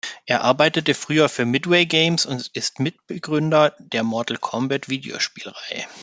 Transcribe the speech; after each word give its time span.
Er 0.25 0.41
arbeitete 0.43 0.95
früher 0.95 1.29
für 1.29 1.45
Midway 1.45 1.85
Games 1.85 2.25
und 2.25 2.47
ist 2.55 2.79
Mitbegründer 2.79 3.75
der 3.77 4.01
Mortal-Kombat-Videospielreihe. 4.01 5.85